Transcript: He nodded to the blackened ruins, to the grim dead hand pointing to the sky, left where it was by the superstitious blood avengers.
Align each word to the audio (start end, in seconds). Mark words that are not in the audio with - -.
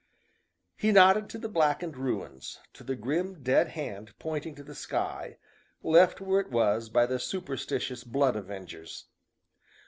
He 0.77 0.91
nodded 0.91 1.29
to 1.29 1.37
the 1.37 1.47
blackened 1.47 1.95
ruins, 1.95 2.59
to 2.73 2.83
the 2.83 2.95
grim 2.95 3.43
dead 3.43 3.67
hand 3.67 4.15
pointing 4.17 4.55
to 4.55 4.63
the 4.63 4.73
sky, 4.73 5.37
left 5.83 6.19
where 6.19 6.39
it 6.41 6.49
was 6.49 6.89
by 6.89 7.05
the 7.05 7.19
superstitious 7.19 8.03
blood 8.03 8.35
avengers. 8.35 9.05